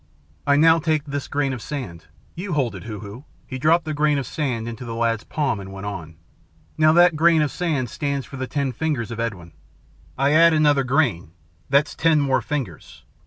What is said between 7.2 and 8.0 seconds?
of sand